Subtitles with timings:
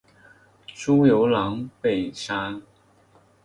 [0.65, 2.59] 朱由榔被杀。